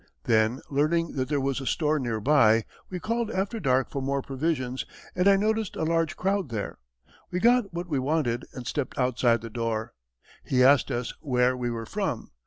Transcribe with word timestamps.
Then 0.23 0.61
learning 0.71 1.11
that 1.11 1.29
there 1.29 1.39
was 1.39 1.61
a 1.61 1.67
store 1.67 1.99
nearby, 1.99 2.65
we 2.89 2.99
called 2.99 3.29
after 3.29 3.59
dark 3.59 3.91
for 3.91 4.01
more 4.01 4.23
provisions 4.23 4.83
and 5.15 5.27
I 5.27 5.35
noticed 5.35 5.75
a 5.75 5.83
large 5.83 6.17
crowd 6.17 6.49
there. 6.49 6.79
We 7.29 7.39
got 7.39 7.71
what 7.71 7.87
we 7.87 7.99
wanted, 7.99 8.43
and 8.51 8.65
stepped 8.65 8.97
outside 8.97 9.41
the 9.41 9.51
door. 9.51 9.93
He 10.43 10.63
asked 10.63 10.89
us 10.89 11.13
where 11.21 11.55
we 11.55 11.69
were 11.69 11.85
from. 11.85 12.31